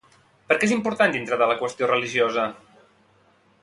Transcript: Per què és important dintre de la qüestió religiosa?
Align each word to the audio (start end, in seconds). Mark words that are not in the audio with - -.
Per 0.51 0.55
què 0.61 0.67
és 0.67 0.73
important 0.77 1.13
dintre 1.17 1.39
de 1.43 1.51
la 1.53 1.59
qüestió 1.61 1.93
religiosa? 1.95 2.51